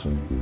[0.00, 0.39] Tschüss.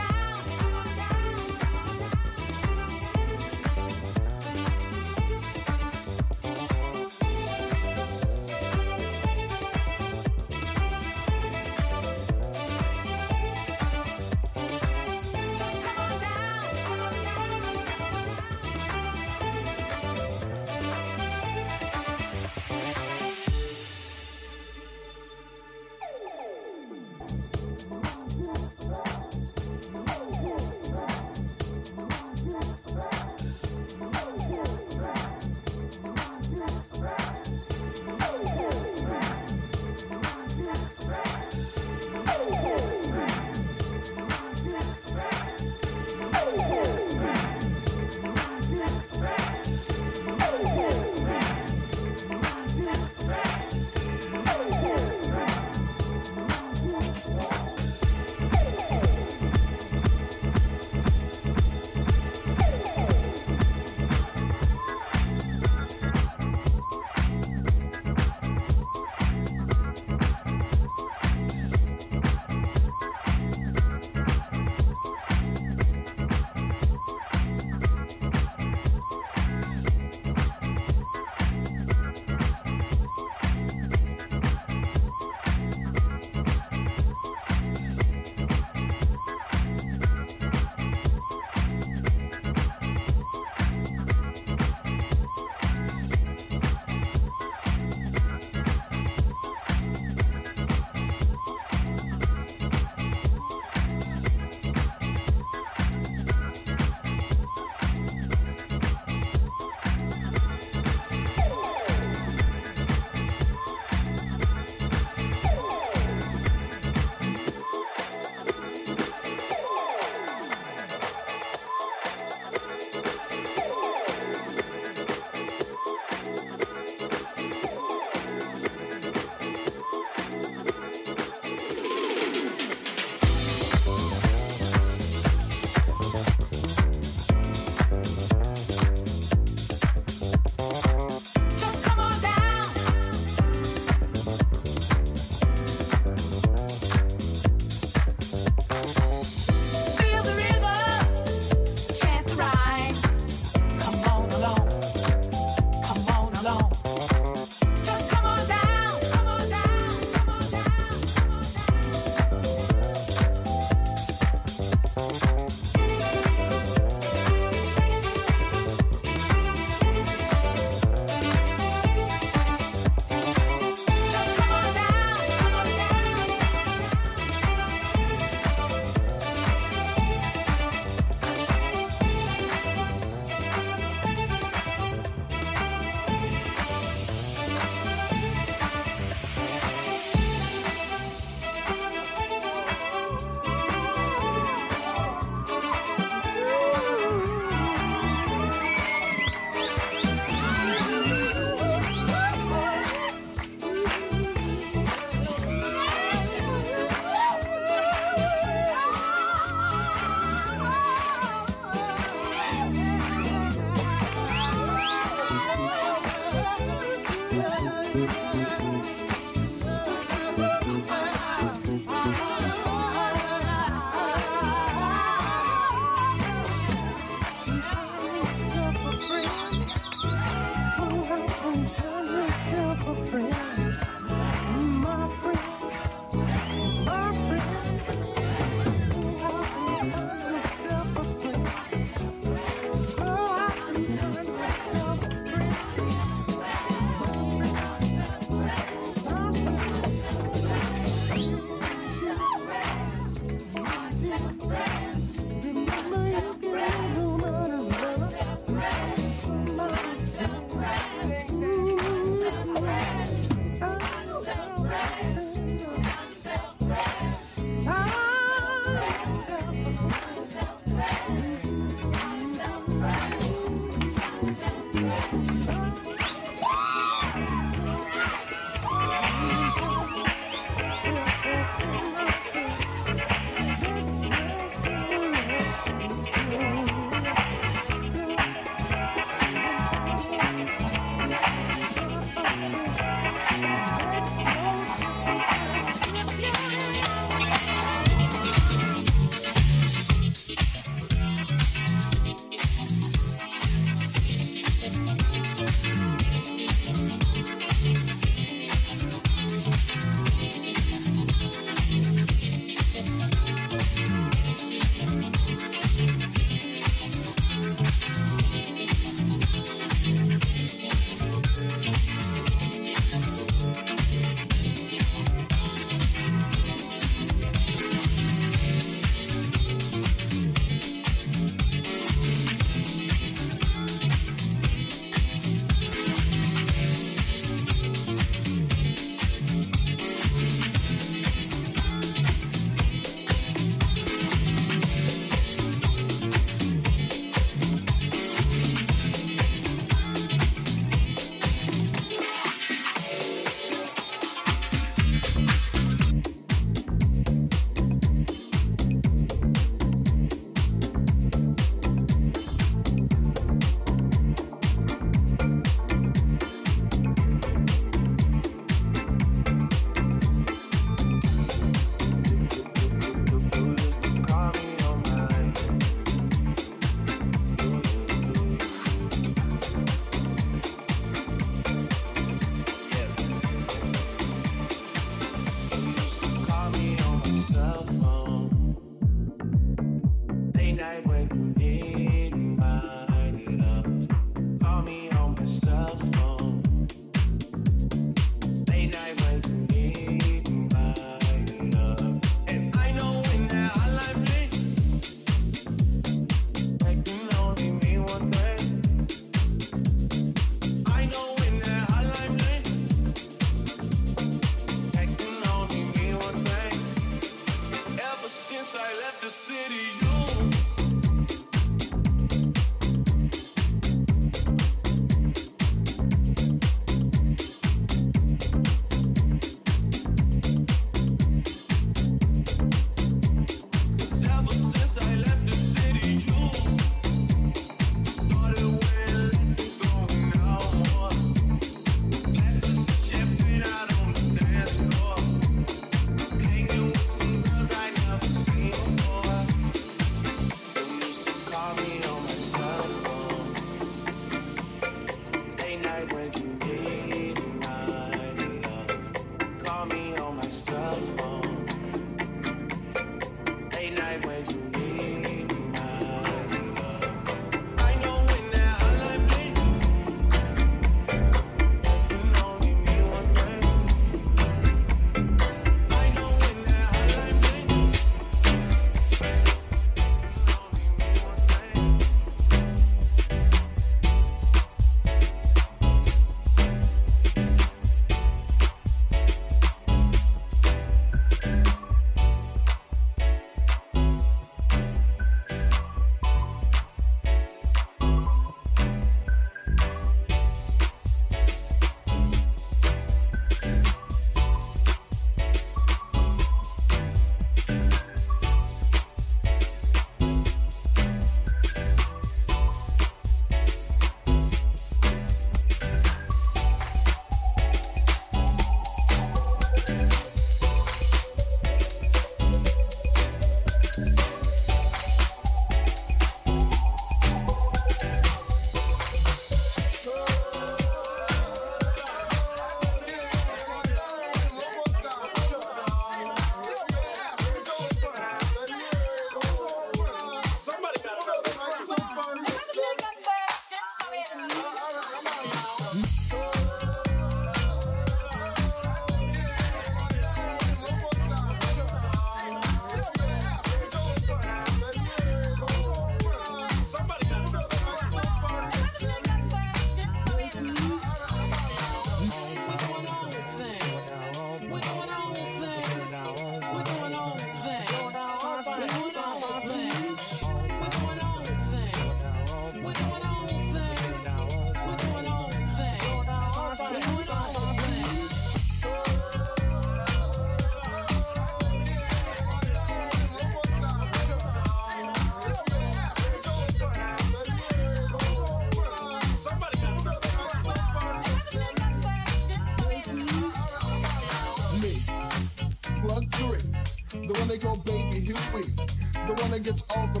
[599.38, 600.00] Gets all the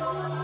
[0.00, 0.39] Bye.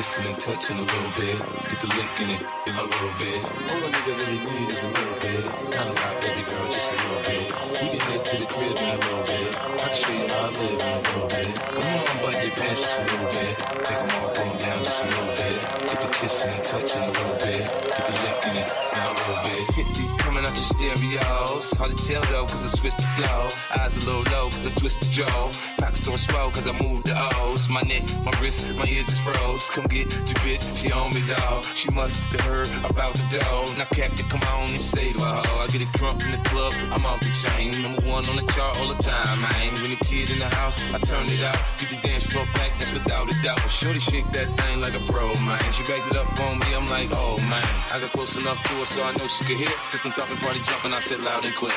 [0.00, 1.36] Kissing and touching a little bit.
[1.68, 3.40] Get the lick in it in a little bit.
[3.68, 5.44] All a nigga really needs is a little bit.
[5.76, 7.46] Not a lot, baby girl, just a little bit.
[7.76, 9.50] We can head to the crib in a little bit.
[9.50, 11.52] I can show you how I live in a little bit.
[11.74, 13.54] Come on, button your pants just a little bit.
[13.84, 15.58] Take them all, pull down just a little bit.
[15.90, 17.62] Get the kissing and touching a little bit.
[17.92, 20.18] Get the lick in it in a little bit.
[20.20, 21.70] Coming out your stereos.
[21.78, 23.48] Hard to tell though, cause I switch the flow.
[23.78, 25.50] Eyes a little low, cause I twist the jaw.
[25.78, 27.68] Pockets on swell, cause I move the O's.
[27.68, 29.64] My neck, my wrist, my ears is froze.
[29.70, 31.64] Come get your bitch, she on me, dog.
[31.74, 33.74] She must have heard about the dough.
[33.78, 36.72] Now, Captain, come on and say to her, I get it crunk in the club,
[36.92, 37.72] I'm off the chain.
[37.82, 39.74] Number one on the chart all the time, man.
[39.82, 41.58] When the kid in the house, I turn it out.
[41.78, 43.60] Keep the dance floor packed, that's without a doubt.
[43.70, 45.62] Shorty shake that thing like a pro, man.
[45.72, 47.66] She backed it up on me, I'm like, oh, man.
[47.92, 49.70] I got close enough to her so I know she could hear.
[49.86, 51.72] System thumping, party jumping, I said loud and clear.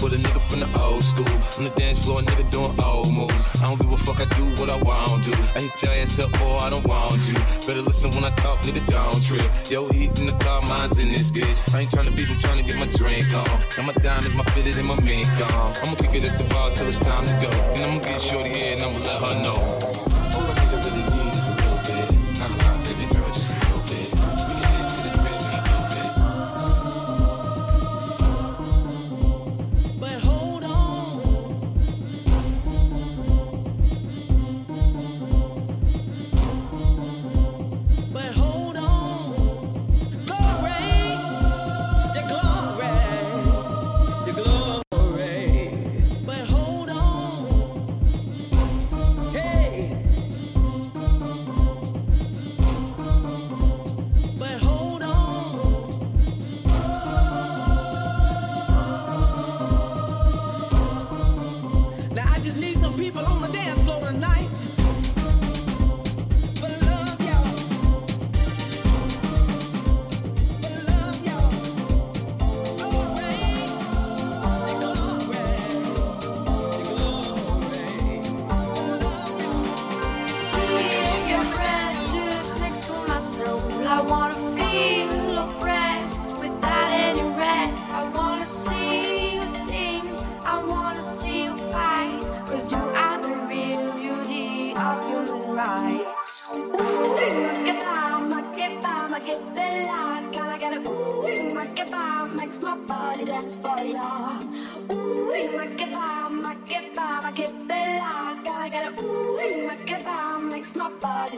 [0.00, 1.28] But a nigga from the old school.
[1.58, 3.48] On the dance floor, a nigga doing old moves.
[3.60, 5.32] I don't give a fuck, I do what I want to.
[5.56, 7.34] I hit your ass up, boy, I don't want you.
[7.66, 9.50] Better listen when I talk, nigga, don't trip.
[9.70, 11.58] Yo, heat in the car, mine's in this bitch.
[11.74, 13.48] I ain't trying to beat, I'm trying to get my drink on.
[13.76, 15.74] Now my diamonds, my fitted, and my mink on.
[15.82, 17.50] I'ma kick it at the bar till it's time to go.
[17.74, 19.77] And I'ma get shorty here and I'ma let her know.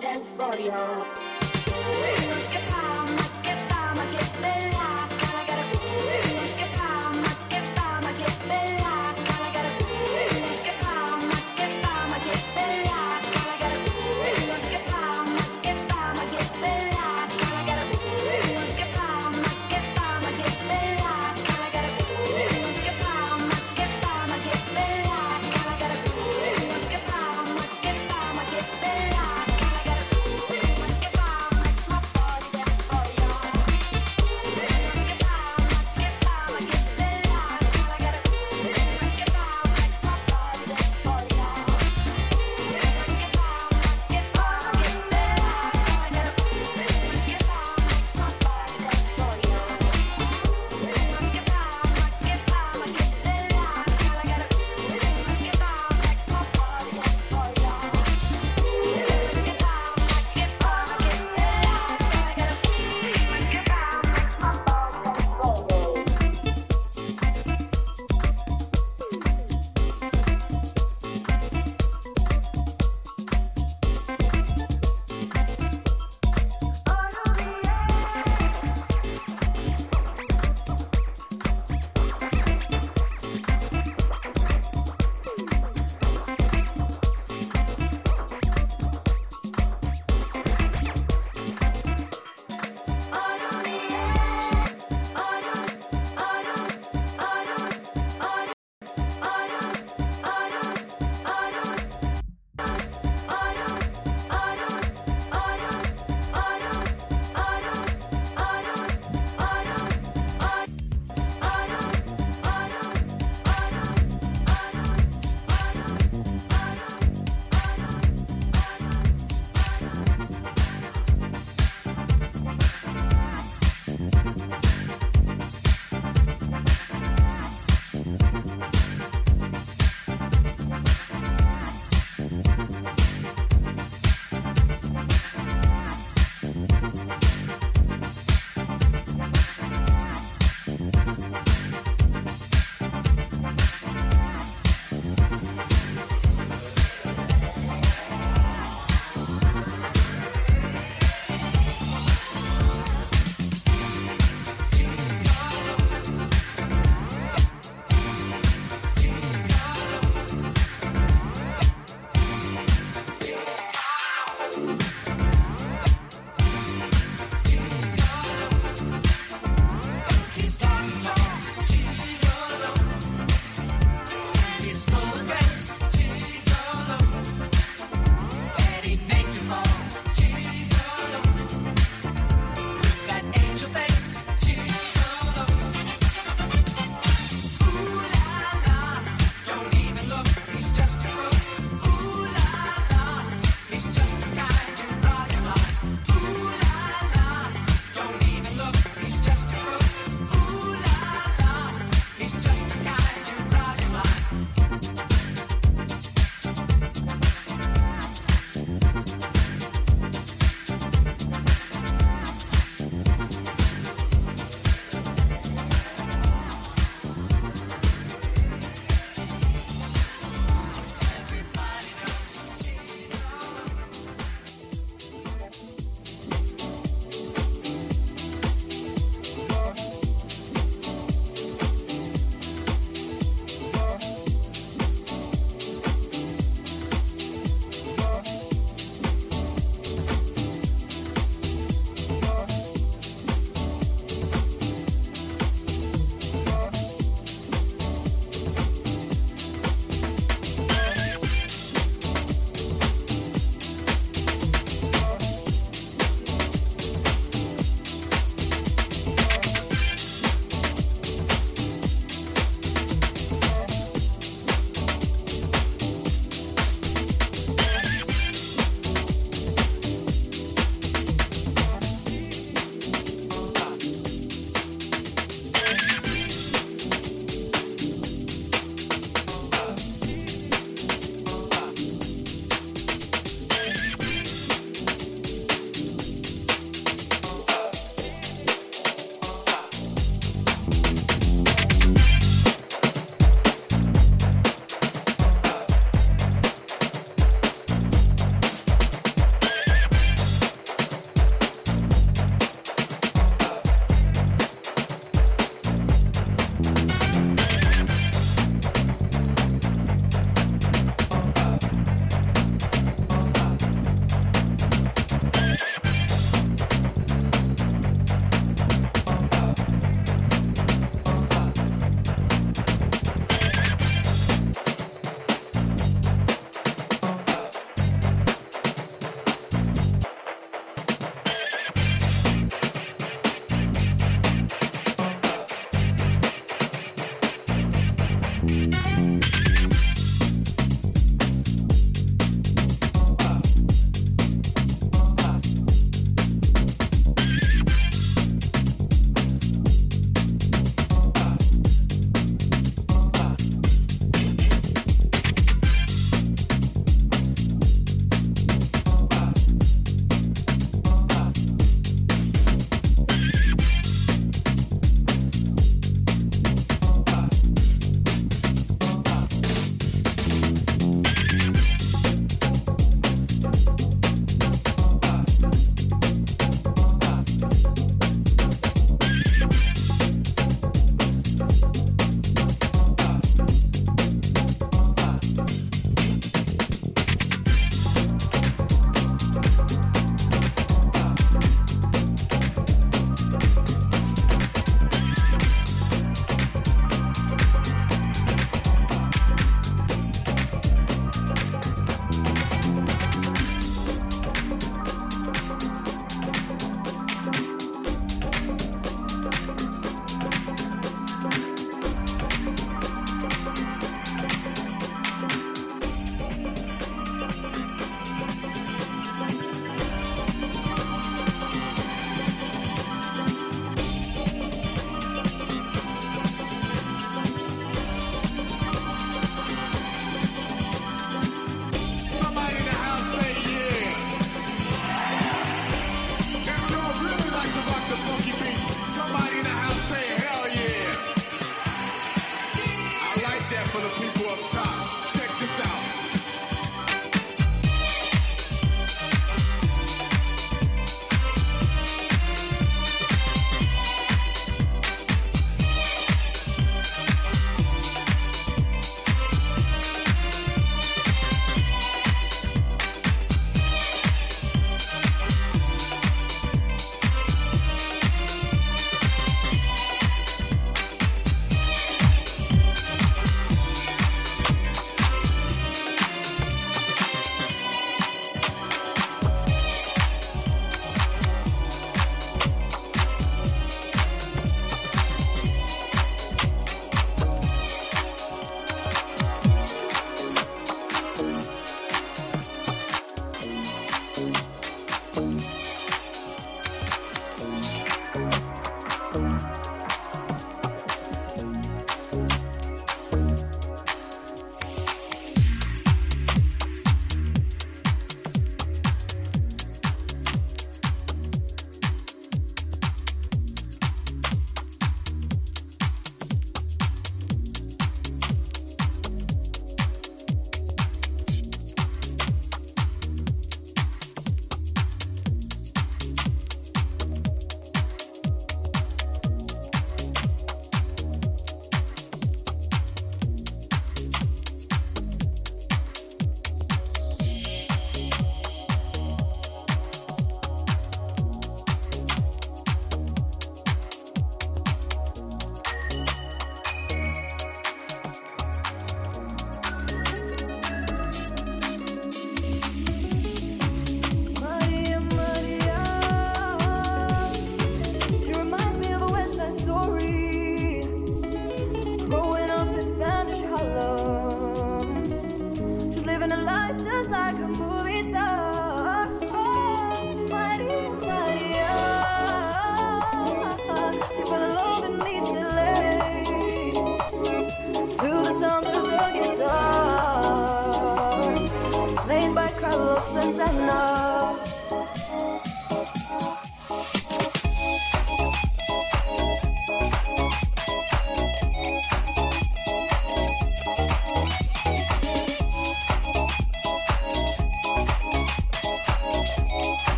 [0.00, 1.29] Dance for ya.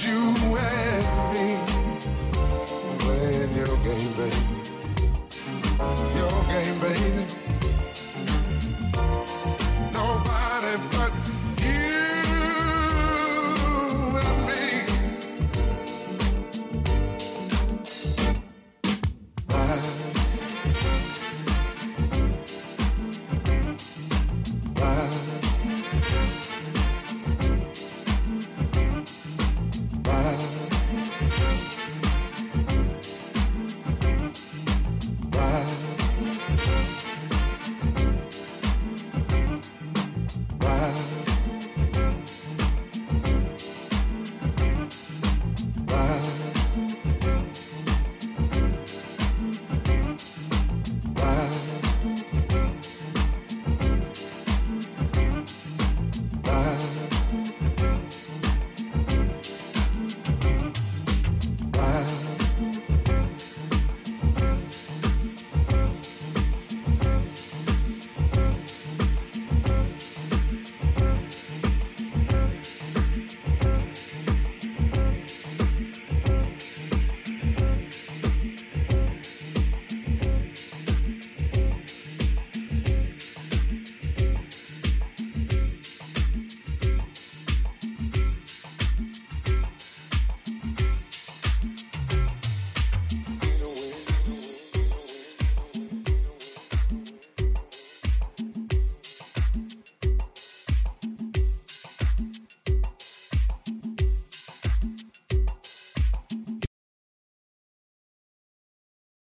[0.00, 1.58] you and me.
[2.98, 4.61] Playing your game, baby.